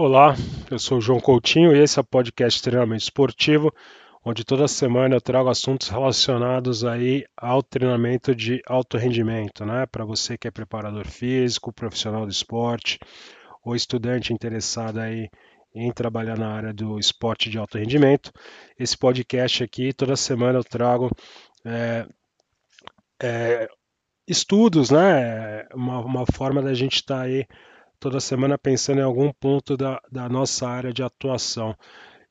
Olá, 0.00 0.36
eu 0.70 0.78
sou 0.78 0.98
o 0.98 1.00
João 1.00 1.18
Coutinho 1.18 1.74
e 1.74 1.82
esse 1.82 1.98
é 1.98 2.02
o 2.02 2.04
podcast 2.04 2.62
Treinamento 2.62 3.02
Esportivo, 3.02 3.74
onde 4.24 4.44
toda 4.44 4.68
semana 4.68 5.16
eu 5.16 5.20
trago 5.20 5.48
assuntos 5.48 5.88
relacionados 5.88 6.84
aí 6.84 7.24
ao 7.36 7.64
treinamento 7.64 8.32
de 8.32 8.62
alto 8.64 8.96
rendimento, 8.96 9.66
né? 9.66 9.86
Para 9.86 10.04
você 10.04 10.38
que 10.38 10.46
é 10.46 10.52
preparador 10.52 11.04
físico, 11.04 11.72
profissional 11.72 12.24
do 12.24 12.30
esporte 12.30 12.96
ou 13.64 13.74
estudante 13.74 14.32
interessado 14.32 15.00
aí 15.00 15.28
em 15.74 15.90
trabalhar 15.90 16.38
na 16.38 16.48
área 16.48 16.72
do 16.72 16.96
esporte 16.96 17.50
de 17.50 17.58
alto 17.58 17.76
rendimento. 17.76 18.30
Esse 18.78 18.96
podcast 18.96 19.64
aqui, 19.64 19.92
toda 19.92 20.14
semana 20.14 20.60
eu 20.60 20.64
trago 20.64 21.10
é, 21.64 22.06
é, 23.20 23.68
estudos, 24.28 24.92
né? 24.92 25.66
Uma, 25.74 25.98
uma 25.98 26.24
forma 26.32 26.62
da 26.62 26.72
gente 26.72 26.94
estar 26.98 27.16
tá 27.16 27.22
aí 27.22 27.44
toda 27.98 28.20
semana 28.20 28.58
pensando 28.58 29.00
em 29.00 29.04
algum 29.04 29.32
ponto 29.32 29.76
da, 29.76 30.00
da 30.10 30.28
nossa 30.28 30.68
área 30.68 30.92
de 30.92 31.02
atuação. 31.02 31.76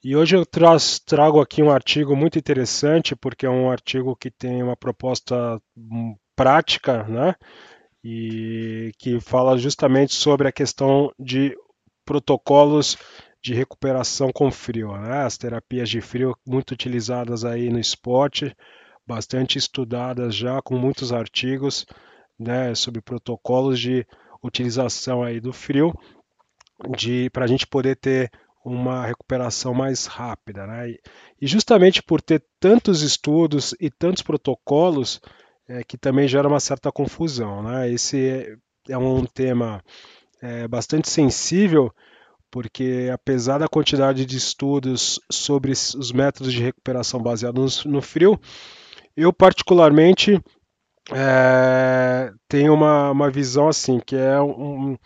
E 0.03 0.15
hoje 0.15 0.35
eu 0.35 0.45
traz, 0.45 0.99
trago 0.99 1.41
aqui 1.41 1.61
um 1.61 1.71
artigo 1.71 2.15
muito 2.15 2.37
interessante, 2.37 3.15
porque 3.15 3.45
é 3.45 3.49
um 3.49 3.69
artigo 3.69 4.15
que 4.15 4.29
tem 4.31 4.61
uma 4.63 4.75
proposta 4.77 5.61
hum, 5.75 6.15
prática, 6.35 7.03
né? 7.03 7.35
E 8.03 8.91
que 8.97 9.19
fala 9.19 9.57
justamente 9.57 10.13
sobre 10.13 10.47
a 10.47 10.51
questão 10.51 11.11
de 11.19 11.57
protocolos 12.05 12.97
de 13.41 13.53
recuperação 13.53 14.31
com 14.31 14.51
frio, 14.51 14.95
né? 14.97 15.23
As 15.23 15.37
terapias 15.37 15.89
de 15.89 15.99
frio 15.99 16.37
muito 16.45 16.71
utilizadas 16.71 17.43
aí 17.43 17.69
no 17.69 17.79
esporte, 17.79 18.55
bastante 19.05 19.57
estudadas 19.57 20.35
já 20.35 20.61
com 20.61 20.77
muitos 20.77 21.11
artigos, 21.11 21.85
né, 22.37 22.75
sobre 22.75 23.01
protocolos 23.01 23.79
de 23.79 24.05
utilização 24.47 25.23
aí 25.23 25.39
do 25.39 25.53
frio 25.53 25.93
para 27.31 27.45
a 27.45 27.47
gente 27.47 27.65
poder 27.65 27.95
ter 27.95 28.31
uma 28.63 29.05
recuperação 29.05 29.73
mais 29.73 30.05
rápida. 30.05 30.67
Né? 30.67 30.95
E 31.41 31.47
justamente 31.47 32.03
por 32.03 32.21
ter 32.21 32.43
tantos 32.59 33.01
estudos 33.01 33.73
e 33.79 33.89
tantos 33.89 34.21
protocolos, 34.21 35.21
é, 35.67 35.83
que 35.83 35.97
também 35.97 36.27
gera 36.27 36.47
uma 36.47 36.59
certa 36.59 36.91
confusão. 36.91 37.63
Né? 37.63 37.91
Esse 37.91 38.27
é, 38.29 38.55
é 38.93 38.97
um 38.97 39.25
tema 39.25 39.83
é, 40.41 40.67
bastante 40.67 41.09
sensível, 41.09 41.91
porque 42.51 43.09
apesar 43.11 43.57
da 43.57 43.67
quantidade 43.67 44.25
de 44.25 44.37
estudos 44.37 45.19
sobre 45.31 45.71
os 45.71 46.11
métodos 46.11 46.53
de 46.53 46.63
recuperação 46.63 47.21
baseados 47.21 47.83
no, 47.85 47.93
no 47.93 48.01
frio, 48.01 48.39
eu 49.15 49.33
particularmente 49.33 50.41
é, 51.13 52.31
tem 52.47 52.69
uma, 52.69 53.11
uma 53.11 53.29
visão 53.29 53.67
assim, 53.67 53.99
que 53.99 54.15
é 54.15 54.39
um. 54.41 54.97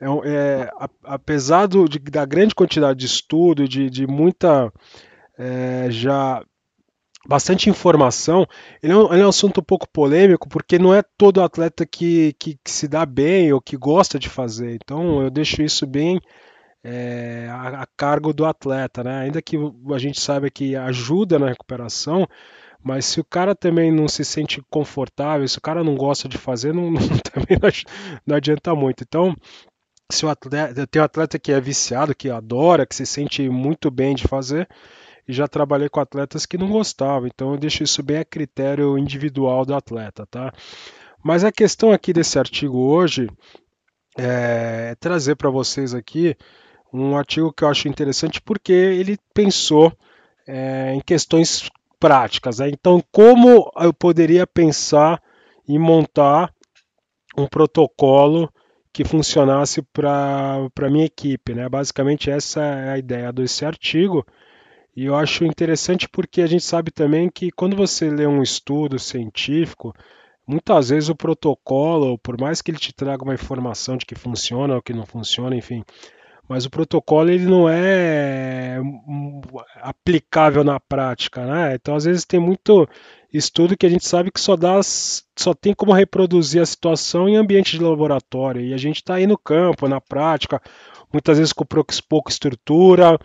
É, 0.00 0.06
é, 0.06 0.70
apesar 1.04 1.66
do, 1.66 1.88
de, 1.88 1.98
da 1.98 2.24
grande 2.24 2.54
quantidade 2.54 2.98
de 2.98 3.06
estudo, 3.06 3.68
de, 3.68 3.88
de 3.88 4.06
muita 4.06 4.72
é, 5.38 5.86
já 5.90 6.42
bastante 7.26 7.70
informação, 7.70 8.46
ele 8.82 8.92
é, 8.92 8.96
um, 8.96 9.12
ele 9.12 9.22
é, 9.22 9.26
um, 9.26 9.28
assunto 9.28 9.60
um 9.60 9.64
pouco 9.64 9.88
polêmico, 9.88 10.48
porque 10.48 10.78
não 10.78 10.92
é 10.92 11.02
todo 11.16 11.40
atleta 11.40 11.86
que, 11.86 12.34
que, 12.38 12.58
que, 12.64 12.70
se 12.70 12.88
dá 12.88 13.06
bem 13.06 13.52
ou 13.52 13.60
que 13.60 13.76
gosta 13.76 14.18
de 14.18 14.28
fazer. 14.28 14.74
Então 14.74 15.22
eu 15.22 15.30
deixo 15.30 15.62
isso 15.62 15.86
bem 15.86 16.20
é, 16.82 17.46
a, 17.50 17.82
a, 17.82 17.86
cargo 17.96 18.32
do 18.32 18.44
atleta, 18.44 19.04
né? 19.04 19.20
Ainda 19.20 19.40
que 19.40 19.56
a 19.56 19.98
gente 19.98 20.20
saiba 20.20 20.50
que 20.50 20.74
ajuda 20.74 21.38
na 21.38 21.48
recuperação, 21.48 22.26
mas 22.82 23.04
se 23.06 23.20
o 23.20 23.24
cara 23.24 23.54
também 23.54 23.92
não 23.92 24.08
se 24.08 24.24
sente 24.24 24.62
confortável, 24.70 25.46
se 25.46 25.58
o 25.58 25.62
cara 25.62 25.84
não 25.84 25.94
gosta 25.94 26.28
de 26.28 26.36
fazer, 26.36 26.74
não, 26.74 26.90
não 26.90 27.00
também 27.00 27.58
não 28.26 28.36
adianta 28.36 28.74
muito. 28.74 29.04
Então, 29.04 29.36
se 30.10 30.26
o 30.26 30.28
atleta, 30.28 30.86
tem 30.86 31.00
um 31.00 31.04
atleta 31.04 31.38
que 31.38 31.52
é 31.52 31.60
viciado, 31.60 32.14
que 32.14 32.28
adora, 32.28 32.86
que 32.86 32.94
se 32.94 33.06
sente 33.06 33.48
muito 33.48 33.90
bem 33.90 34.14
de 34.14 34.26
fazer, 34.26 34.68
e 35.26 35.32
já 35.32 35.46
trabalhei 35.46 35.88
com 35.88 36.00
atletas 36.00 36.44
que 36.44 36.58
não 36.58 36.68
gostavam, 36.68 37.28
então 37.28 37.52
eu 37.52 37.58
deixo 37.58 37.82
isso 37.82 38.02
bem 38.02 38.18
a 38.18 38.24
critério 38.24 38.98
individual 38.98 39.64
do 39.64 39.74
atleta, 39.74 40.26
tá? 40.26 40.52
Mas 41.22 41.44
a 41.44 41.52
questão 41.52 41.92
aqui 41.92 42.12
desse 42.12 42.38
artigo 42.38 42.78
hoje 42.78 43.28
é 44.18 44.96
trazer 44.98 45.36
para 45.36 45.48
vocês 45.48 45.94
aqui 45.94 46.36
um 46.92 47.16
artigo 47.16 47.52
que 47.52 47.64
eu 47.64 47.68
acho 47.68 47.88
interessante 47.88 48.40
porque 48.40 48.72
ele 48.72 49.16
pensou 49.32 49.92
é, 50.46 50.92
em 50.94 51.00
questões 51.00 51.70
práticas. 52.02 52.58
Né? 52.58 52.68
Então, 52.70 53.00
como 53.12 53.70
eu 53.76 53.94
poderia 53.94 54.44
pensar 54.44 55.22
e 55.68 55.78
montar 55.78 56.52
um 57.38 57.46
protocolo 57.46 58.52
que 58.92 59.04
funcionasse 59.04 59.80
para 59.92 60.68
a 60.76 60.90
minha 60.90 61.06
equipe? 61.06 61.54
Né? 61.54 61.68
Basicamente, 61.68 62.28
essa 62.28 62.60
é 62.60 62.90
a 62.90 62.98
ideia 62.98 63.32
desse 63.32 63.64
artigo. 63.64 64.26
E 64.96 65.04
eu 65.04 65.14
acho 65.14 65.44
interessante 65.44 66.08
porque 66.08 66.42
a 66.42 66.46
gente 66.46 66.64
sabe 66.64 66.90
também 66.90 67.30
que 67.30 67.52
quando 67.52 67.76
você 67.76 68.10
lê 68.10 68.26
um 68.26 68.42
estudo 68.42 68.98
científico, 68.98 69.94
muitas 70.44 70.88
vezes 70.88 71.08
o 71.08 71.14
protocolo, 71.14 72.18
por 72.18 72.38
mais 72.38 72.60
que 72.60 72.72
ele 72.72 72.78
te 72.78 72.92
traga 72.92 73.22
uma 73.22 73.32
informação 73.32 73.96
de 73.96 74.04
que 74.04 74.16
funciona 74.16 74.74
ou 74.74 74.82
que 74.82 74.92
não 74.92 75.06
funciona, 75.06 75.56
enfim, 75.56 75.84
mas 76.48 76.66
o 76.66 76.70
protocolo 76.70 77.30
ele 77.30 77.46
não 77.46 77.68
é 77.68 78.78
aplicável 79.82 80.62
na 80.62 80.78
prática, 80.78 81.44
né? 81.44 81.74
Então 81.74 81.96
às 81.96 82.04
vezes 82.04 82.24
tem 82.24 82.40
muito 82.40 82.88
estudo 83.32 83.76
que 83.76 83.86
a 83.86 83.88
gente 83.88 84.06
sabe 84.06 84.30
que 84.30 84.40
só 84.40 84.56
dá, 84.56 84.80
só 84.82 85.54
tem 85.54 85.74
como 85.74 85.92
reproduzir 85.92 86.62
a 86.62 86.66
situação 86.66 87.28
em 87.28 87.36
ambiente 87.36 87.76
de 87.76 87.82
laboratório 87.82 88.60
e 88.60 88.72
a 88.72 88.76
gente 88.76 88.96
está 88.96 89.14
aí 89.14 89.26
no 89.26 89.36
campo, 89.36 89.88
na 89.88 90.00
prática, 90.00 90.60
muitas 91.12 91.38
vezes 91.38 91.52
com 91.52 91.64
pouca 92.08 92.30
estrutura, 92.30 93.18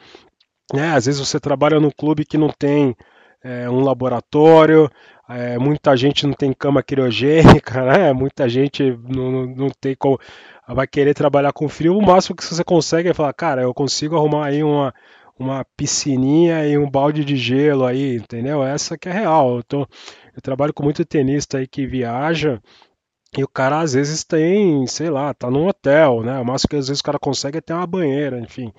né? 0.73 0.95
Às 0.95 1.05
vezes 1.05 1.19
você 1.19 1.39
trabalha 1.39 1.79
num 1.79 1.91
clube 1.91 2.25
que 2.25 2.37
não 2.37 2.49
tem 2.49 2.95
é, 3.43 3.69
um 3.69 3.81
laboratório, 3.81 4.89
é, 5.29 5.57
muita 5.57 5.95
gente 5.95 6.25
não 6.25 6.33
tem 6.33 6.53
cama 6.53 6.81
criogênica, 6.81 7.83
né? 7.85 8.13
Muita 8.13 8.49
gente 8.49 8.97
não, 9.07 9.31
não, 9.31 9.45
não 9.45 9.69
tem 9.79 9.95
como 9.95 10.19
vai 10.67 10.85
querer 10.85 11.13
trabalhar 11.13 11.53
com 11.53 11.69
frio, 11.69 11.97
o 11.97 12.05
máximo 12.05 12.35
que 12.35 12.43
você 12.43 12.63
consegue 12.63 13.09
é 13.09 13.13
falar, 13.13 13.33
cara, 13.33 13.61
eu 13.61 13.73
consigo 13.73 14.17
arrumar 14.17 14.47
aí 14.47 14.63
uma, 14.63 14.93
uma 15.39 15.65
piscininha 15.75 16.65
e 16.67 16.77
um 16.77 16.89
balde 16.89 17.23
de 17.23 17.35
gelo 17.35 17.85
aí, 17.85 18.15
entendeu? 18.15 18.63
Essa 18.63 18.97
que 18.97 19.07
é 19.07 19.11
real. 19.11 19.57
Eu, 19.57 19.63
tô, 19.63 19.81
eu 20.35 20.41
trabalho 20.41 20.73
com 20.73 20.83
muito 20.83 21.05
tenista 21.05 21.59
aí 21.59 21.67
que 21.67 21.85
viaja 21.85 22.61
e 23.37 23.43
o 23.43 23.47
cara 23.47 23.81
às 23.81 23.93
vezes 23.93 24.23
tem, 24.23 24.87
sei 24.87 25.09
lá, 25.09 25.33
tá 25.33 25.51
num 25.51 25.67
hotel, 25.67 26.23
né? 26.23 26.39
O 26.39 26.45
máximo 26.45 26.69
que 26.69 26.75
às 26.75 26.87
vezes 26.87 27.01
o 27.01 27.03
cara 27.03 27.19
consegue 27.19 27.57
é 27.57 27.61
ter 27.61 27.73
uma 27.73 27.85
banheira, 27.85 28.39
enfim. 28.39 28.71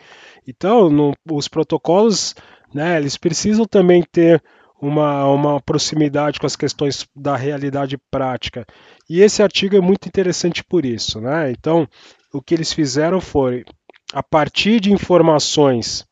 Então, 0.47 0.89
no, 0.89 1.15
os 1.31 1.49
protocolos, 1.49 2.35
né, 2.75 2.97
eles 2.99 3.17
precisam 3.17 3.67
também 3.67 4.03
ter 4.03 4.43
uma, 4.81 5.27
uma 5.27 5.61
proximidade 5.61 6.41
com 6.41 6.47
as 6.47 6.57
questões 6.57 7.07
da 7.15 7.37
realidade 7.37 7.99
prática. 8.11 8.67
E 9.09 9.21
esse 9.21 9.43
artigo 9.43 9.77
é 9.77 9.81
muito 9.81 10.09
interessante 10.09 10.65
por 10.65 10.85
isso. 10.85 11.21
Né? 11.21 11.51
Então, 11.51 11.87
o 12.33 12.41
que 12.41 12.55
eles 12.55 12.73
fizeram 12.73 13.21
foi, 13.21 13.65
a 14.13 14.23
partir 14.23 14.81
de 14.81 14.93
informações 14.93 16.08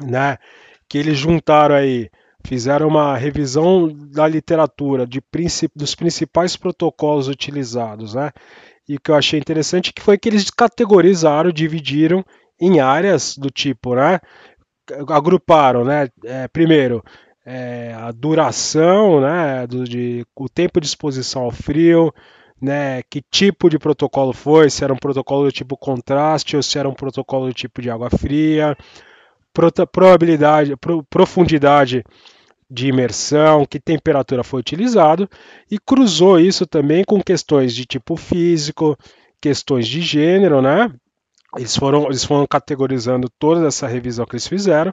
né, 0.00 0.38
que 0.88 0.98
eles 0.98 1.18
juntaram 1.18 1.74
aí, 1.74 2.10
fizeram 2.44 2.88
uma 2.88 3.16
revisão 3.16 3.88
da 3.88 4.26
literatura, 4.26 5.06
de 5.06 5.22
dos 5.74 5.94
principais 5.94 6.56
protocolos 6.56 7.28
utilizados. 7.28 8.14
Né? 8.14 8.30
E 8.88 8.96
o 8.96 9.00
que 9.00 9.10
eu 9.10 9.14
achei 9.14 9.38
interessante 9.38 9.92
que 9.92 10.02
foi 10.02 10.18
que 10.18 10.28
eles 10.28 10.50
categorizaram, 10.50 11.50
dividiram 11.50 12.24
em 12.60 12.80
áreas 12.80 13.36
do 13.36 13.50
tipo, 13.50 13.94
né? 13.94 14.20
agruparam, 15.08 15.84
né? 15.84 16.08
É, 16.24 16.46
primeiro, 16.48 17.02
é, 17.44 17.92
a 17.94 18.10
duração, 18.10 19.20
né, 19.20 19.66
do, 19.66 19.84
de, 19.84 20.26
o 20.34 20.48
tempo 20.48 20.80
de 20.80 20.86
exposição 20.86 21.42
ao 21.42 21.50
frio, 21.50 22.12
né, 22.60 23.02
que 23.02 23.22
tipo 23.30 23.68
de 23.68 23.78
protocolo 23.78 24.32
foi, 24.32 24.70
se 24.70 24.82
era 24.82 24.92
um 24.92 24.98
protocolo 24.98 25.44
do 25.44 25.52
tipo 25.52 25.76
contraste 25.76 26.56
ou 26.56 26.62
se 26.62 26.78
era 26.78 26.88
um 26.88 26.94
protocolo 26.94 27.46
do 27.46 27.52
tipo 27.52 27.82
de 27.82 27.90
água 27.90 28.10
fria, 28.10 28.76
probabilidade, 29.92 30.76
pro, 30.76 31.02
profundidade 31.04 32.04
de 32.70 32.88
imersão, 32.88 33.64
que 33.64 33.78
temperatura 33.78 34.42
foi 34.42 34.60
utilizado 34.60 35.28
e 35.70 35.78
cruzou 35.78 36.40
isso 36.40 36.66
também 36.66 37.04
com 37.04 37.22
questões 37.22 37.74
de 37.74 37.84
tipo 37.84 38.16
físico, 38.16 38.96
questões 39.40 39.86
de 39.86 40.00
gênero, 40.00 40.60
né? 40.60 40.90
Eles 41.56 41.76
foram, 41.76 42.06
eles 42.06 42.24
foram 42.24 42.46
categorizando 42.46 43.28
toda 43.38 43.68
essa 43.68 43.86
revisão 43.86 44.26
que 44.26 44.34
eles 44.34 44.46
fizeram. 44.46 44.92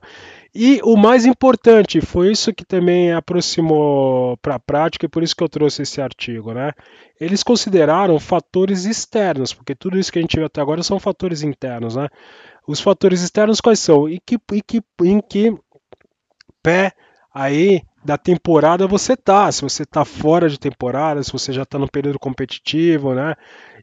E 0.53 0.79
o 0.83 0.95
mais 0.95 1.25
importante, 1.25 1.99
foi 2.01 2.31
isso 2.31 2.53
que 2.53 2.63
também 2.63 3.11
aproximou 3.11 4.37
para 4.37 4.55
a 4.55 4.59
prática 4.59 5.05
e 5.05 5.09
por 5.09 5.23
isso 5.23 5.35
que 5.35 5.43
eu 5.43 5.49
trouxe 5.49 5.81
esse 5.81 5.99
artigo. 5.99 6.53
Né? 6.53 6.71
Eles 7.19 7.41
consideraram 7.41 8.19
fatores 8.19 8.85
externos, 8.85 9.53
porque 9.53 9.73
tudo 9.73 9.97
isso 9.97 10.11
que 10.11 10.19
a 10.19 10.21
gente 10.21 10.35
viu 10.35 10.45
até 10.45 10.61
agora 10.61 10.83
são 10.83 10.99
fatores 10.99 11.41
internos. 11.41 11.95
Né? 11.95 12.07
Os 12.67 12.79
fatores 12.79 13.21
externos 13.21 13.61
quais 13.61 13.79
são? 13.79 14.07
E 14.07 14.19
que, 14.19 14.37
e 14.53 14.61
que, 14.61 14.81
em 15.03 15.19
que 15.21 15.53
pé 16.61 16.93
aí 17.33 17.81
da 18.03 18.17
temporada 18.17 18.87
você 18.87 19.15
tá? 19.15 19.51
Se 19.51 19.61
você 19.61 19.83
está 19.83 20.03
fora 20.05 20.49
de 20.49 20.59
temporada, 20.59 21.23
se 21.23 21.31
você 21.31 21.53
já 21.53 21.63
está 21.63 21.77
no 21.77 21.89
período 21.89 22.19
competitivo, 22.19 23.13
né? 23.13 23.35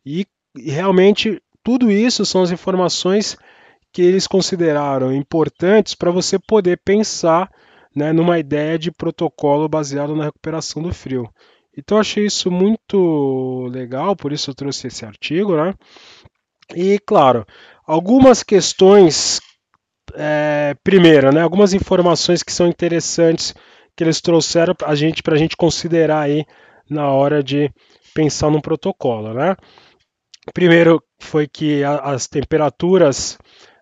E, 0.05 0.27
e 0.57 0.71
realmente 0.71 1.41
tudo 1.63 1.91
isso 1.91 2.25
são 2.25 2.43
as 2.43 2.51
informações 2.51 3.37
que 3.93 4.03
eles 4.03 4.27
consideraram 4.27 5.13
importantes 5.13 5.95
para 5.95 6.11
você 6.11 6.39
poder 6.39 6.81
pensar 6.85 7.51
né, 7.95 8.13
numa 8.13 8.39
ideia 8.39 8.79
de 8.79 8.93
protocolo 8.93 9.69
baseado 9.69 10.15
na 10.15 10.25
recuperação 10.25 10.83
do 10.83 10.93
frio. 10.93 11.29
Então 11.77 11.99
achei 11.99 12.27
isso 12.27 12.51
muito 12.51 13.69
legal, 13.73 14.15
por 14.17 14.33
isso 14.33 14.51
eu 14.51 14.55
trouxe 14.55 14.89
esse 14.89 15.05
artigo, 15.05 15.57
né? 15.57 15.75
E 16.75 16.99
claro, 16.99 17.47
algumas 17.89 18.43
questões, 18.43 19.41
é, 20.15 20.77
primeiro, 20.85 21.33
né, 21.33 21.41
algumas 21.41 21.73
informações 21.73 22.43
que 22.43 22.53
são 22.53 22.69
interessantes 22.69 23.55
que 23.97 24.05
eles 24.05 24.21
trouxeram 24.21 24.75
a 24.85 24.95
gente 24.95 25.23
para 25.23 25.35
a 25.35 25.39
gente 25.39 25.57
considerar 25.57 26.21
aí 26.21 26.45
na 26.89 27.11
hora 27.11 27.43
de 27.43 27.73
pensar 28.15 28.51
num 28.51 28.61
protocolo, 28.61 29.33
né? 29.33 29.57
Primeiro 30.53 31.03
foi 31.19 31.49
que 31.49 31.83
a, 31.83 31.97
as 31.97 32.27
temperaturas 32.27 33.39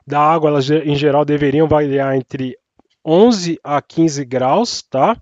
da 0.07 0.21
água, 0.21 0.51
elas 0.51 0.71
em 0.71 0.95
geral 0.95 1.25
deveriam 1.25 1.67
variar 1.67 2.15
entre 2.15 2.57
11 3.05 3.59
a 3.63 3.83
15 3.83 4.25
graus, 4.25 4.83
tá? 4.83 5.17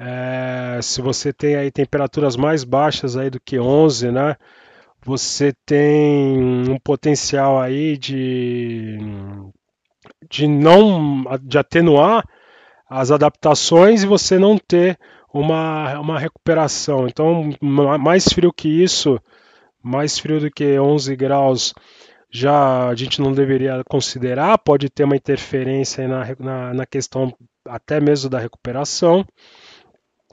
É, 0.00 0.80
se 0.82 1.00
você 1.00 1.32
tem 1.32 1.56
aí 1.56 1.70
temperaturas 1.70 2.36
mais 2.36 2.64
baixas 2.64 3.16
aí 3.16 3.30
do 3.30 3.40
que 3.40 3.58
11, 3.58 4.10
né? 4.10 4.36
Você 5.04 5.52
tem 5.66 6.70
um 6.70 6.78
potencial 6.78 7.60
aí 7.60 7.96
de, 7.98 8.98
de 10.30 10.46
não 10.46 11.24
de 11.42 11.58
atenuar 11.58 12.24
as 12.88 13.10
adaptações 13.10 14.02
e 14.02 14.06
você 14.06 14.38
não 14.38 14.56
ter 14.56 14.98
uma, 15.32 15.98
uma 15.98 16.18
recuperação. 16.18 17.08
Então, 17.08 17.50
mais 17.60 18.26
frio 18.26 18.52
que 18.52 18.68
isso, 18.68 19.18
mais 19.82 20.18
frio 20.18 20.38
do 20.38 20.50
que 20.50 20.78
11 20.78 21.16
graus, 21.16 21.74
já 22.30 22.88
a 22.88 22.94
gente 22.94 23.20
não 23.20 23.32
deveria 23.32 23.82
considerar, 23.88 24.56
pode 24.58 24.88
ter 24.88 25.04
uma 25.04 25.16
interferência 25.16 26.06
na, 26.06 26.24
na, 26.38 26.74
na 26.74 26.86
questão 26.86 27.34
até 27.66 28.00
mesmo 28.00 28.30
da 28.30 28.38
recuperação. 28.38 29.24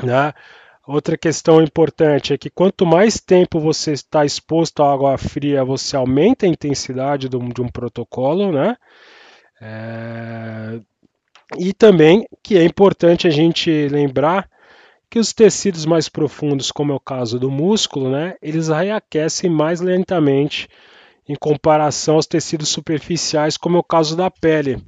Né? 0.03 0.33
Outra 0.91 1.15
questão 1.15 1.61
importante 1.61 2.33
é 2.33 2.37
que 2.37 2.49
quanto 2.49 2.83
mais 2.83 3.19
tempo 3.19 3.59
você 3.59 3.91
está 3.91 4.25
exposto 4.25 4.81
à 4.81 4.91
água 4.91 5.15
fria, 5.19 5.63
você 5.63 5.95
aumenta 5.95 6.47
a 6.47 6.49
intensidade 6.49 7.29
de 7.29 7.37
um, 7.37 7.47
de 7.47 7.61
um 7.61 7.67
protocolo, 7.67 8.51
né? 8.51 8.75
É... 9.61 10.79
E 11.59 11.73
também 11.73 12.27
que 12.41 12.57
é 12.57 12.63
importante 12.63 13.27
a 13.27 13.29
gente 13.29 13.87
lembrar 13.87 14.49
que 15.11 15.19
os 15.19 15.31
tecidos 15.31 15.85
mais 15.85 16.09
profundos, 16.09 16.71
como 16.71 16.91
é 16.91 16.95
o 16.95 16.99
caso 16.99 17.37
do 17.39 17.51
músculo, 17.51 18.09
né, 18.09 18.33
eles 18.41 18.67
reaquecem 18.69 19.47
mais 19.47 19.81
lentamente 19.81 20.67
em 21.27 21.35
comparação 21.35 22.15
aos 22.15 22.25
tecidos 22.25 22.69
superficiais, 22.69 23.57
como 23.57 23.77
é 23.77 23.79
o 23.79 23.83
caso 23.83 24.17
da 24.17 24.31
pele. 24.31 24.83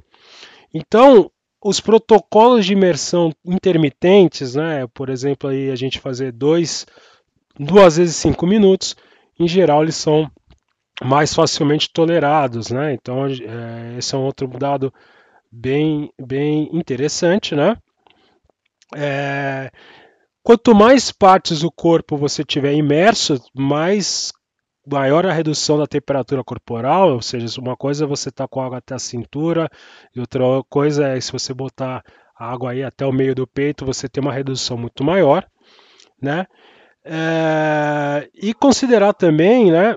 Então, 0.73 1.31
os 1.63 1.79
protocolos 1.79 2.65
de 2.65 2.73
imersão 2.73 3.31
intermitentes, 3.45 4.55
né, 4.55 4.87
por 4.93 5.09
exemplo, 5.09 5.49
aí 5.49 5.69
a 5.69 5.75
gente 5.75 5.99
fazer 5.99 6.31
dois, 6.31 6.85
duas 7.59 7.97
vezes 7.97 8.15
cinco 8.15 8.47
minutos, 8.47 8.95
em 9.39 9.47
geral 9.47 9.83
eles 9.83 9.95
são 9.95 10.29
mais 11.03 11.33
facilmente 11.33 11.89
tolerados, 11.91 12.69
né? 12.69 12.93
Então 12.93 13.25
é, 13.25 13.97
esse 13.97 14.13
é 14.13 14.17
um 14.17 14.23
outro 14.23 14.47
dado 14.47 14.93
bem, 15.51 16.11
bem 16.19 16.69
interessante, 16.71 17.55
né? 17.55 17.75
É, 18.95 19.71
quanto 20.43 20.75
mais 20.75 21.11
partes 21.11 21.61
do 21.61 21.71
corpo 21.71 22.17
você 22.17 22.43
tiver 22.43 22.73
imerso, 22.73 23.41
mais 23.53 24.31
maior 24.85 25.25
a 25.25 25.33
redução 25.33 25.77
da 25.77 25.85
temperatura 25.85 26.43
corporal, 26.43 27.13
ou 27.13 27.21
seja, 27.21 27.59
uma 27.59 27.77
coisa 27.77 28.05
é 28.05 28.07
você 28.07 28.29
estar 28.29 28.45
tá 28.45 28.47
com 28.47 28.61
água 28.61 28.79
até 28.79 28.95
a 28.95 28.99
cintura, 28.99 29.69
e 30.15 30.19
outra 30.19 30.43
coisa 30.69 31.07
é 31.07 31.19
se 31.21 31.31
você 31.31 31.53
botar 31.53 32.03
a 32.37 32.51
água 32.51 32.71
aí 32.71 32.83
até 32.83 33.05
o 33.05 33.11
meio 33.11 33.35
do 33.35 33.45
peito, 33.45 33.85
você 33.85 34.09
tem 34.09 34.21
uma 34.21 34.33
redução 34.33 34.77
muito 34.77 35.03
maior, 35.03 35.45
né? 36.21 36.45
É, 37.03 38.29
e 38.33 38.53
considerar 38.53 39.13
também, 39.13 39.71
né, 39.71 39.95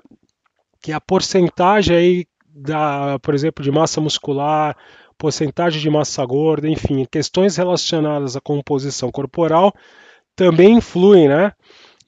que 0.83 0.93
a 0.93 1.01
porcentagem 1.01 1.97
aí 1.97 2.27
da, 2.47 3.19
por 3.19 3.35
exemplo, 3.35 3.65
de 3.65 3.71
massa 3.71 4.01
muscular, 4.01 4.77
porcentagem 5.19 5.81
de 5.81 5.91
massa 5.91 6.25
gorda, 6.25 6.69
enfim, 6.69 7.07
questões 7.11 7.57
relacionadas 7.57 8.37
à 8.37 8.41
composição 8.41 9.11
corporal 9.11 9.73
também 10.37 10.77
influem, 10.77 11.29
né? 11.29 11.53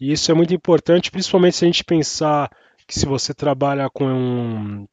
E 0.00 0.12
isso 0.12 0.30
é 0.30 0.34
muito 0.34 0.54
importante, 0.54 1.10
principalmente 1.10 1.56
se 1.56 1.64
a 1.64 1.68
gente 1.68 1.84
pensar 1.84 2.50
que 2.86 2.98
se 2.98 3.06
você 3.06 3.34
trabalha 3.34 3.90
com 3.90 4.86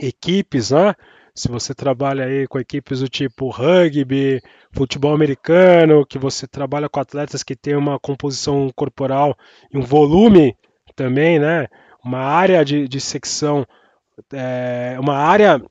equipes, 0.00 0.70
né? 0.70 0.94
Se 1.34 1.48
você 1.48 1.74
trabalha 1.74 2.24
aí 2.24 2.46
com 2.48 2.58
equipes 2.58 3.00
do 3.00 3.08
tipo 3.08 3.50
rugby, 3.50 4.40
futebol 4.72 5.14
americano, 5.14 6.06
que 6.06 6.18
você 6.18 6.46
trabalha 6.46 6.88
com 6.88 6.98
atletas 6.98 7.42
que 7.42 7.54
têm 7.54 7.76
uma 7.76 7.98
composição 7.98 8.70
corporal 8.74 9.36
e 9.72 9.76
um 9.76 9.82
volume 9.82 10.56
também, 10.94 11.38
né? 11.38 11.68
Uma 12.02 12.20
área 12.20 12.64
de, 12.64 12.88
de 12.88 13.00
secção, 13.00 13.66
é, 14.32 14.96
uma 14.98 15.16
área 15.16 15.62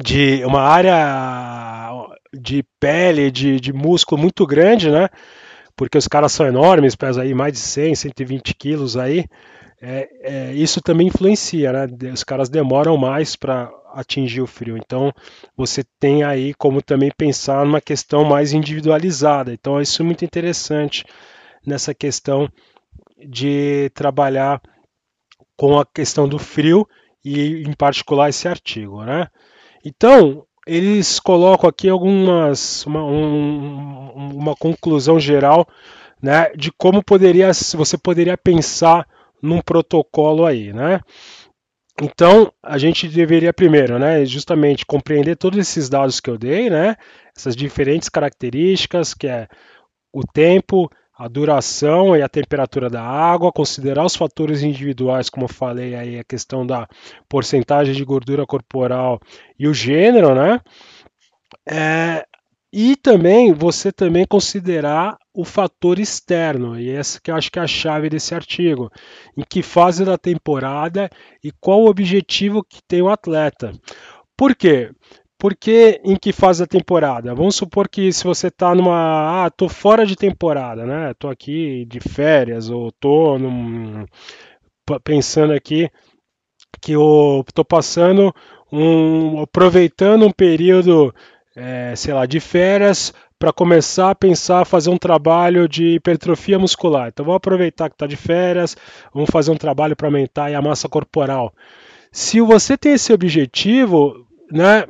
de 0.00 0.44
uma 0.44 0.60
área 0.60 2.16
de 2.32 2.64
pele, 2.80 3.30
de, 3.30 3.60
de 3.60 3.72
músculo 3.72 4.20
muito 4.20 4.46
grande, 4.46 4.90
né? 4.90 5.08
Porque 5.76 5.98
os 5.98 6.06
caras 6.06 6.32
são 6.32 6.46
enormes, 6.46 6.94
pesam 6.94 7.24
aí 7.24 7.34
mais 7.34 7.52
de 7.52 7.58
100, 7.58 7.96
120 7.96 8.54
quilos 8.54 8.96
aí 8.96 9.24
é, 9.86 10.08
é, 10.22 10.52
isso 10.54 10.80
também 10.80 11.08
influencia, 11.08 11.70
né? 11.70 11.86
Os 12.10 12.24
caras 12.24 12.48
demoram 12.48 12.96
mais 12.96 13.36
para 13.36 13.70
atingir 13.92 14.40
o 14.40 14.46
frio. 14.46 14.78
Então, 14.78 15.12
você 15.54 15.84
tem 16.00 16.24
aí 16.24 16.54
como 16.54 16.80
também 16.80 17.10
pensar 17.14 17.66
numa 17.66 17.82
questão 17.82 18.24
mais 18.24 18.54
individualizada. 18.54 19.52
Então, 19.52 19.78
isso 19.82 20.00
é 20.00 20.04
muito 20.04 20.24
interessante 20.24 21.04
nessa 21.66 21.94
questão 21.94 22.48
de 23.28 23.90
trabalhar 23.94 24.62
com 25.54 25.78
a 25.78 25.84
questão 25.84 26.26
do 26.26 26.38
frio 26.38 26.88
e, 27.22 27.62
em 27.62 27.74
particular, 27.74 28.30
esse 28.30 28.48
artigo, 28.48 29.04
né? 29.04 29.28
Então, 29.84 30.46
eles 30.66 31.20
colocam 31.20 31.68
aqui 31.68 31.90
algumas 31.90 32.86
uma, 32.86 33.04
um, 33.04 34.34
uma 34.34 34.56
conclusão 34.56 35.20
geral, 35.20 35.68
né, 36.22 36.50
de 36.56 36.72
como 36.72 37.04
poderia 37.04 37.52
você 37.52 37.98
poderia 37.98 38.38
pensar 38.38 39.06
num 39.44 39.60
protocolo 39.60 40.46
aí, 40.46 40.72
né? 40.72 41.00
Então, 42.02 42.52
a 42.60 42.76
gente 42.76 43.06
deveria 43.06 43.52
primeiro, 43.52 43.98
né, 44.00 44.24
justamente 44.24 44.84
compreender 44.84 45.36
todos 45.36 45.60
esses 45.60 45.88
dados 45.88 46.18
que 46.18 46.28
eu 46.28 46.36
dei, 46.36 46.68
né, 46.68 46.96
essas 47.36 47.54
diferentes 47.54 48.08
características, 48.08 49.14
que 49.14 49.28
é 49.28 49.46
o 50.12 50.22
tempo, 50.26 50.90
a 51.16 51.28
duração 51.28 52.16
e 52.16 52.22
a 52.22 52.28
temperatura 52.28 52.90
da 52.90 53.00
água, 53.00 53.52
considerar 53.52 54.04
os 54.04 54.16
fatores 54.16 54.62
individuais, 54.62 55.30
como 55.30 55.46
falei 55.46 55.94
aí, 55.94 56.18
a 56.18 56.24
questão 56.24 56.66
da 56.66 56.88
porcentagem 57.28 57.94
de 57.94 58.04
gordura 58.04 58.44
corporal 58.44 59.20
e 59.56 59.68
o 59.68 59.74
gênero, 59.74 60.34
né? 60.34 60.60
É, 61.68 62.26
e 62.76 62.96
também 62.96 63.52
você 63.52 63.92
também 63.92 64.26
considerar 64.26 65.16
o 65.32 65.44
fator 65.44 66.00
externo, 66.00 66.78
e 66.78 66.90
essa 66.90 67.20
que 67.20 67.30
eu 67.30 67.36
acho 67.36 67.48
que 67.48 67.60
é 67.60 67.62
a 67.62 67.68
chave 67.68 68.10
desse 68.10 68.34
artigo. 68.34 68.90
Em 69.36 69.44
que 69.48 69.62
fase 69.62 70.04
da 70.04 70.18
temporada 70.18 71.08
e 71.42 71.52
qual 71.60 71.82
o 71.82 71.88
objetivo 71.88 72.64
que 72.64 72.80
tem 72.88 73.00
o 73.00 73.08
atleta. 73.08 73.70
Por 74.36 74.56
quê? 74.56 74.90
Porque 75.38 76.00
em 76.04 76.16
que 76.16 76.32
fase 76.32 76.60
da 76.60 76.66
temporada? 76.66 77.32
Vamos 77.32 77.54
supor 77.54 77.88
que 77.88 78.12
se 78.12 78.24
você 78.24 78.48
está 78.48 78.74
numa. 78.74 79.44
Ah, 79.44 79.50
tô 79.50 79.68
fora 79.68 80.04
de 80.04 80.16
temporada, 80.16 80.84
né? 80.84 81.14
Tô 81.16 81.28
aqui 81.28 81.84
de 81.84 82.00
férias, 82.00 82.70
ou 82.70 82.90
tô 82.90 83.38
num, 83.38 84.04
pensando 85.04 85.52
aqui 85.52 85.88
que 86.80 86.92
eu 86.92 87.44
tô 87.54 87.64
passando 87.64 88.34
um. 88.72 89.42
aproveitando 89.42 90.26
um 90.26 90.32
período 90.32 91.14
é, 91.56 91.94
sei 91.96 92.12
lá, 92.12 92.26
de 92.26 92.40
férias 92.40 93.12
para 93.38 93.52
começar 93.52 94.10
a 94.10 94.14
pensar 94.14 94.64
fazer 94.64 94.90
um 94.90 94.96
trabalho 94.96 95.68
de 95.68 95.94
hipertrofia 95.94 96.58
muscular. 96.58 97.08
Então 97.08 97.24
vamos 97.24 97.36
aproveitar 97.36 97.88
que 97.88 97.94
está 97.94 98.06
de 98.06 98.16
férias, 98.16 98.76
vamos 99.12 99.30
fazer 99.30 99.50
um 99.50 99.56
trabalho 99.56 99.94
para 99.94 100.08
aumentar 100.08 100.54
a 100.54 100.62
massa 100.62 100.88
corporal. 100.88 101.52
Se 102.10 102.40
você 102.40 102.76
tem 102.76 102.92
esse 102.92 103.12
objetivo, 103.12 104.26
né, 104.50 104.84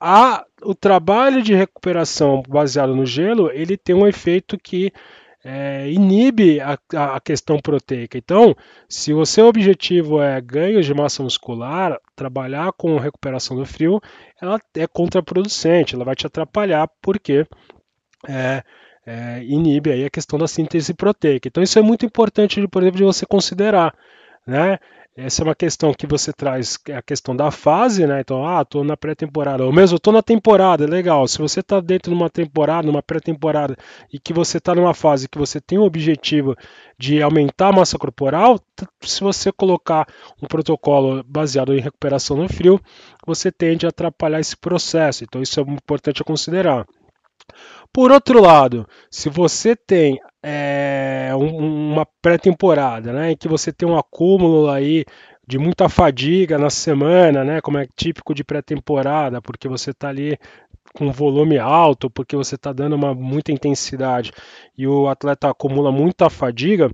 a, 0.00 0.44
o 0.62 0.74
trabalho 0.74 1.42
de 1.42 1.54
recuperação 1.54 2.42
baseado 2.48 2.96
no 2.96 3.04
gelo, 3.04 3.50
ele 3.52 3.76
tem 3.76 3.94
um 3.94 4.06
efeito 4.06 4.58
que 4.58 4.92
é, 5.44 5.90
inibe 5.90 6.60
a, 6.60 6.78
a, 7.16 7.20
questão 7.20 7.58
proteica. 7.58 8.18
Então, 8.18 8.54
se 8.88 9.12
o 9.12 9.24
seu 9.24 9.46
objetivo 9.46 10.20
é 10.20 10.40
ganho 10.40 10.82
de 10.82 10.92
massa 10.92 11.22
muscular, 11.22 11.98
trabalhar 12.14 12.72
com 12.72 12.98
recuperação 12.98 13.56
do 13.56 13.64
frio, 13.64 14.00
ela 14.40 14.60
é 14.74 14.86
contraproducente, 14.86 15.94
ela 15.94 16.04
vai 16.04 16.14
te 16.14 16.26
atrapalhar 16.26 16.88
porque 17.00 17.46
é, 18.28 18.62
é, 19.06 19.42
inibe 19.44 19.90
aí 19.90 20.04
a 20.04 20.10
questão 20.10 20.38
da 20.38 20.46
síntese 20.46 20.92
proteica. 20.92 21.48
Então, 21.48 21.62
isso 21.62 21.78
é 21.78 21.82
muito 21.82 22.04
importante, 22.04 22.66
por 22.68 22.82
exemplo, 22.82 22.98
de 22.98 23.04
você 23.04 23.24
considerar. 23.24 23.94
Né? 24.46 24.78
Essa 25.16 25.42
é 25.42 25.44
uma 25.44 25.54
questão 25.54 25.92
que 25.92 26.06
você 26.06 26.32
traz, 26.32 26.78
é 26.88 26.96
a 26.96 27.02
questão 27.02 27.34
da 27.34 27.50
fase, 27.50 28.06
né? 28.06 28.20
Então, 28.20 28.46
ah, 28.46 28.64
tô 28.64 28.84
na 28.84 28.96
pré-temporada, 28.96 29.64
ou 29.64 29.72
mesmo 29.72 29.98
tô 29.98 30.12
na 30.12 30.22
temporada, 30.22 30.86
legal. 30.86 31.26
Se 31.26 31.38
você 31.38 31.60
está 31.60 31.80
dentro 31.80 32.12
de 32.12 32.16
uma 32.16 32.30
temporada, 32.30 32.86
numa 32.86 33.02
pré-temporada, 33.02 33.76
e 34.12 34.20
que 34.20 34.32
você 34.32 34.58
está 34.58 34.74
numa 34.74 34.94
fase 34.94 35.28
que 35.28 35.36
você 35.36 35.60
tem 35.60 35.78
o 35.78 35.84
objetivo 35.84 36.56
de 36.96 37.20
aumentar 37.20 37.68
a 37.68 37.72
massa 37.72 37.98
corporal, 37.98 38.60
se 39.02 39.20
você 39.20 39.50
colocar 39.50 40.06
um 40.40 40.46
protocolo 40.46 41.24
baseado 41.24 41.74
em 41.74 41.80
recuperação 41.80 42.36
no 42.36 42.48
frio, 42.48 42.80
você 43.26 43.50
tende 43.50 43.86
a 43.86 43.88
atrapalhar 43.88 44.38
esse 44.38 44.56
processo. 44.56 45.24
Então, 45.24 45.42
isso 45.42 45.58
é 45.58 45.62
importante 45.64 46.22
a 46.22 46.24
considerar. 46.24 46.86
Por 47.92 48.12
outro 48.12 48.40
lado, 48.40 48.86
se 49.10 49.28
você 49.28 49.74
tem 49.74 50.20
é, 50.42 51.32
um, 51.34 51.92
uma 51.92 52.06
pré-temporada, 52.22 53.12
né, 53.12 53.32
em 53.32 53.36
que 53.36 53.48
você 53.48 53.72
tem 53.72 53.88
um 53.88 53.98
acúmulo 53.98 54.70
aí 54.70 55.04
de 55.46 55.58
muita 55.58 55.88
fadiga 55.88 56.56
na 56.56 56.70
semana, 56.70 57.44
né, 57.44 57.60
como 57.60 57.78
é 57.78 57.88
típico 57.96 58.32
de 58.32 58.44
pré-temporada, 58.44 59.42
porque 59.42 59.66
você 59.66 59.90
está 59.90 60.08
ali 60.08 60.38
com 60.94 61.10
volume 61.10 61.58
alto, 61.58 62.08
porque 62.08 62.36
você 62.36 62.54
está 62.54 62.72
dando 62.72 62.94
uma 62.94 63.14
muita 63.14 63.50
intensidade 63.50 64.32
e 64.78 64.86
o 64.86 65.08
atleta 65.08 65.50
acumula 65.50 65.90
muita 65.90 66.30
fadiga, 66.30 66.90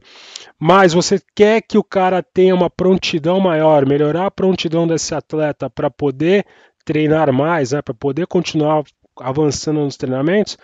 mas 0.59 0.95
você 0.95 1.21
quer 1.35 1.61
que 1.63 1.77
o 1.77 1.85
cara 1.85 2.23
tenha 2.23 2.55
uma 2.55 2.71
prontidão 2.71 3.39
maior, 3.39 3.87
melhorar 3.87 4.27
a 4.27 4.31
prontidão 4.31 4.87
desse 4.87 5.15
atleta 5.15 5.69
para 5.69 5.91
poder 5.91 6.47
treinar 6.85 7.31
mais, 7.33 7.73
né, 7.73 7.83
para 7.83 7.95
poder 7.95 8.27
continuar 8.27 8.83
avançando 9.21 9.81
nos 9.81 9.97
treinamentos, 9.97 10.57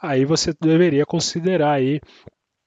aí 0.00 0.24
você 0.24 0.52
deveria 0.60 1.06
considerar 1.06 1.72
aí 1.72 2.00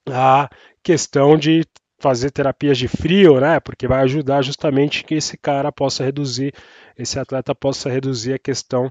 a 0.08 0.50
questão 0.84 1.38
de 1.38 1.64
fazer 2.00 2.32
terapias 2.32 2.78
de 2.78 2.88
frio, 2.88 3.40
né? 3.40 3.60
Porque 3.60 3.88
vai 3.88 4.02
ajudar 4.04 4.42
justamente 4.42 5.04
que 5.04 5.16
esse 5.16 5.38
cara 5.38 5.72
possa 5.72 6.04
reduzir, 6.04 6.54
esse 6.98 7.20
atleta 7.20 7.54
possa 7.54 7.90
reduzir 7.90 8.34
a 8.34 8.40
questão 8.40 8.90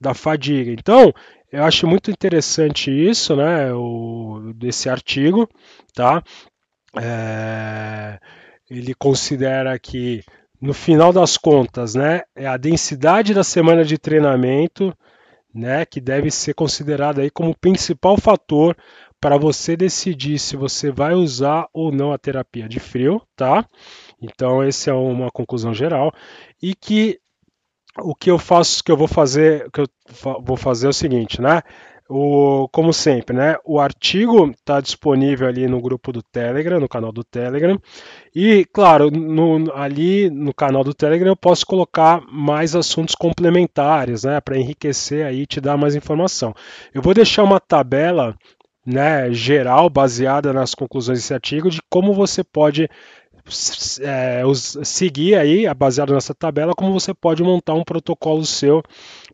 da 0.00 0.14
fadiga. 0.14 0.70
Então, 0.70 1.12
eu 1.50 1.64
acho 1.64 1.86
muito 1.86 2.10
interessante 2.10 2.90
isso, 2.90 3.34
né? 3.36 3.72
O, 3.72 4.52
desse 4.54 4.88
artigo, 4.88 5.48
tá? 5.94 6.22
É, 6.96 8.18
ele 8.70 8.94
considera 8.94 9.78
que 9.78 10.22
no 10.60 10.72
final 10.72 11.12
das 11.12 11.36
contas, 11.36 11.94
né, 11.94 12.22
é 12.34 12.46
a 12.46 12.56
densidade 12.56 13.34
da 13.34 13.44
semana 13.44 13.84
de 13.84 13.98
treinamento 13.98 14.96
né, 15.54 15.84
que 15.86 16.00
deve 16.00 16.30
ser 16.30 16.54
considerado 16.54 17.20
aí 17.20 17.30
como 17.30 17.56
principal 17.56 18.16
fator 18.16 18.76
para 19.20 19.38
você 19.38 19.76
decidir 19.76 20.38
se 20.38 20.56
você 20.56 20.90
vai 20.90 21.14
usar 21.14 21.68
ou 21.72 21.92
não 21.92 22.12
a 22.12 22.18
terapia 22.18 22.68
de 22.68 22.80
frio, 22.80 23.22
tá? 23.36 23.66
Então 24.20 24.62
essa 24.62 24.90
é 24.90 24.92
uma 24.92 25.30
conclusão 25.30 25.72
geral 25.72 26.12
e 26.62 26.74
que 26.74 27.20
o 28.02 28.14
que 28.14 28.30
eu 28.30 28.38
faço, 28.38 28.82
que 28.82 28.90
eu 28.90 28.96
vou 28.96 29.06
fazer, 29.06 29.70
que 29.70 29.80
eu 29.80 29.86
vou 30.42 30.56
fazer 30.56 30.86
é 30.86 30.90
o 30.90 30.92
seguinte, 30.92 31.40
né? 31.40 31.62
O, 32.08 32.68
como 32.70 32.92
sempre, 32.92 33.34
né? 33.34 33.56
O 33.64 33.80
artigo 33.80 34.50
está 34.50 34.78
disponível 34.78 35.48
ali 35.48 35.66
no 35.66 35.80
grupo 35.80 36.12
do 36.12 36.22
Telegram, 36.22 36.78
no 36.78 36.88
canal 36.88 37.10
do 37.10 37.24
Telegram. 37.24 37.80
E, 38.34 38.66
claro, 38.66 39.10
no, 39.10 39.72
ali 39.74 40.28
no 40.28 40.52
canal 40.52 40.84
do 40.84 40.92
Telegram 40.92 41.30
eu 41.30 41.36
posso 41.36 41.64
colocar 41.64 42.20
mais 42.30 42.76
assuntos 42.76 43.14
complementares, 43.14 44.24
né? 44.24 44.38
Para 44.40 44.58
enriquecer 44.58 45.24
aí 45.24 45.40
e 45.42 45.46
te 45.46 45.60
dar 45.60 45.78
mais 45.78 45.94
informação. 45.94 46.54
Eu 46.92 47.00
vou 47.00 47.14
deixar 47.14 47.42
uma 47.42 47.58
tabela 47.58 48.36
né, 48.86 49.32
geral, 49.32 49.88
baseada 49.88 50.52
nas 50.52 50.74
conclusões 50.74 51.18
desse 51.18 51.32
artigo, 51.32 51.70
de 51.70 51.80
como 51.88 52.12
você 52.12 52.44
pode 52.44 52.88
é, 54.00 54.42
seguir 54.84 55.34
aí, 55.34 55.72
baseado 55.74 56.14
nessa 56.14 56.34
tabela, 56.34 56.74
como 56.74 56.92
você 56.92 57.12
pode 57.12 57.42
montar 57.42 57.74
um 57.74 57.84
protocolo 57.84 58.44
seu 58.44 58.82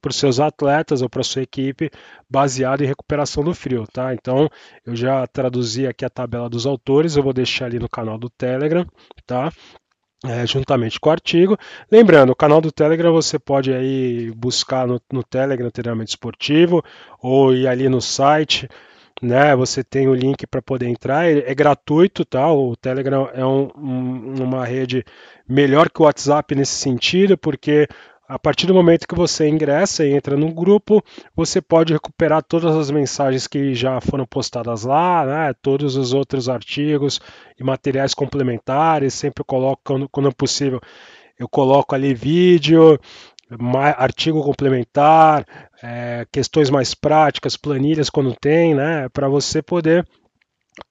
para 0.01 0.11
os 0.11 0.17
seus 0.17 0.41
atletas 0.41 1.03
ou 1.03 1.09
para 1.09 1.23
sua 1.23 1.43
equipe 1.43 1.91
baseado 2.29 2.83
em 2.83 2.87
recuperação 2.87 3.45
do 3.45 3.55
frio, 3.55 3.87
tá? 3.93 4.13
Então 4.13 4.49
eu 4.85 4.97
já 4.97 5.27
traduzi 5.27 5.87
aqui 5.87 6.05
a 6.05 6.11
tabela 6.11 6.49
dos 6.49 6.67
autores, 6.67 7.17
eu 7.17 7.23
vou 7.23 7.33
deixar 7.33 7.67
ali 7.67 7.79
no 7.79 7.89
canal 7.89 8.19
do 8.19 8.29
Telegram, 8.31 8.85
tá? 9.27 9.53
É, 10.25 10.47
juntamente 10.47 11.01
com 11.01 11.09
o 11.09 11.13
artigo. 11.13 11.57
Lembrando, 11.91 12.31
o 12.31 12.37
canal 12.37 12.61
do 12.61 12.71
Telegram 12.71 13.13
você 13.13 13.39
pode 13.39 13.73
aí 13.73 14.31
buscar 14.33 14.87
no, 14.87 15.01
no 15.11 15.23
Telegram 15.23 15.71
treinamento 15.71 16.11
esportivo 16.11 16.85
ou 17.23 17.55
ir 17.55 17.67
ali 17.67 17.89
no 17.89 18.03
site 18.03 18.69
né? 19.21 19.55
Você 19.57 19.85
tem 19.85 20.09
o 20.09 20.15
link 20.15 20.47
para 20.47 20.63
poder 20.63 20.89
entrar, 20.89 21.31
é, 21.31 21.55
gratuito, 21.55 22.25
tá? 22.25 22.51
O 22.53 22.75
Telegram 22.77 23.29
é 23.33 23.45
um, 23.45 23.71
um, 23.77 24.43
uma 24.43 24.65
rede 24.65 25.05
melhor 25.49 25.91
que 25.91 26.01
o 26.01 26.05
WhatsApp 26.05 26.55
nesse 26.55 26.75
sentido, 26.75 27.37
porque 27.37 27.87
a 28.31 28.39
partir 28.39 28.69
do 28.69 28.75
momento 28.75 29.09
que 29.09 29.15
você 29.17 29.49
ingressa 29.49 30.05
e 30.07 30.13
entra 30.13 30.37
no 30.37 30.55
grupo, 30.55 31.03
você 31.35 31.61
pode 31.61 31.93
recuperar 31.93 32.45
todas 32.45 32.77
as 32.77 32.89
mensagens 32.89 33.49
que 33.49 33.75
já 33.75 34.01
foram 34.01 34.25
postadas 34.25 34.85
lá, 34.85 35.27
né? 35.27 35.55
todos 35.61 35.97
os 35.97 36.13
outros 36.13 36.49
artigos 36.49 37.21
e 37.59 37.65
materiais 37.65 38.15
complementares. 38.15 39.15
Sempre 39.15 39.43
coloco, 39.43 39.83
quando, 39.85 40.09
quando 40.09 40.33
possível, 40.33 40.81
eu 41.37 41.49
coloco 41.49 41.93
ali 41.93 42.15
vídeo, 42.15 43.01
artigo 43.97 44.43
complementar, 44.43 45.45
é, 45.83 46.27
questões 46.33 46.71
mais 46.71 46.95
práticas, 46.95 47.57
planilhas 47.57 48.11
quando 48.11 48.35
tem, 48.41 48.75
né, 48.75 49.09
para 49.09 49.29
você 49.29 49.63
poder 49.63 50.07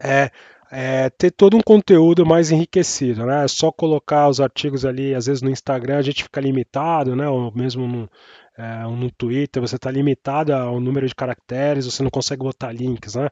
é, 0.02 0.30
é, 0.72 1.10
ter 1.10 1.32
todo 1.32 1.58
um 1.58 1.62
conteúdo 1.62 2.26
mais 2.26 2.52
enriquecido, 2.52 3.26
né? 3.26 3.48
Só 3.48 3.72
colocar 3.72 4.28
os 4.30 4.40
artigos 4.40 4.86
ali, 4.86 5.16
às 5.16 5.26
vezes 5.26 5.42
no 5.42 5.50
Instagram 5.50 5.98
a 5.98 6.02
gente 6.02 6.24
fica 6.24 6.40
limitado, 6.40 7.16
né? 7.16 7.28
Ou 7.28 7.52
mesmo 7.56 7.88
no, 7.88 8.10
é, 8.58 8.84
no 8.84 9.10
Twitter 9.12 9.62
você 9.62 9.78
está 9.78 9.90
limitado 9.90 10.54
ao 10.54 10.80
número 10.80 11.08
de 11.08 11.16
caracteres, 11.16 11.86
você 11.86 12.04
não 12.04 12.12
consegue 12.12 12.44
botar 12.44 12.72
links, 12.72 13.16
né? 13.16 13.30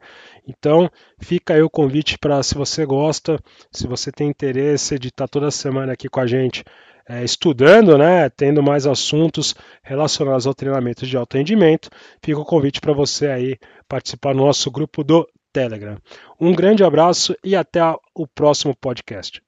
Então 0.48 0.90
fica 1.22 1.54
aí 1.54 1.62
o 1.62 1.70
convite 1.70 2.18
para 2.18 2.42
se 2.42 2.56
você 2.56 2.86
gosta, 2.86 3.40
se 3.72 3.88
você 3.88 4.12
tem 4.12 4.30
interesse 4.30 4.98
de 4.98 5.10
estar 5.10 5.28
toda 5.28 5.52
semana 5.52 5.94
aqui 5.94 6.10
com 6.10 6.20
a 6.20 6.26
gente 6.28 6.64
é, 7.08 7.24
estudando, 7.24 7.98
né, 7.98 8.30
tendo 8.30 8.62
mais 8.62 8.86
assuntos 8.86 9.56
relacionados 9.82 10.46
ao 10.46 10.54
treinamento 10.54 11.06
de 11.06 11.16
alto 11.16 11.38
rendimento, 11.38 11.90
fica 12.22 12.40
o 12.40 12.46
convite 12.46 12.82
para 12.82 12.94
você 12.94 13.28
aí 13.28 13.58
participar 13.88 14.34
do 14.34 14.40
nosso 14.40 14.70
grupo 14.70 15.04
do 15.04 15.28
Telegram. 15.54 15.98
Um 16.40 16.54
grande 16.54 16.84
abraço 16.84 17.36
e 17.44 17.56
até 17.56 17.82
o 18.14 18.28
próximo 18.28 18.76
podcast. 18.76 19.42